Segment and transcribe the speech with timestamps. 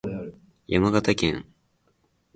[0.67, 1.53] 山形県舟形町